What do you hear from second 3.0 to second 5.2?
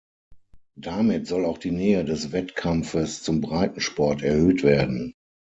zum Breitensport erhöht werden.